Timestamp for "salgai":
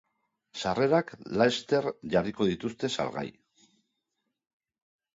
2.99-3.29